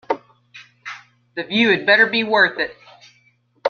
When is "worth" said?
2.23-2.57